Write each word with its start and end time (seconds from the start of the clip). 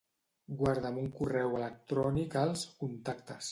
Guarda'm 0.61 0.97
un 1.01 1.11
correu 1.19 1.53
electrònic 1.61 2.41
als 2.47 2.67
Contactes. 2.83 3.47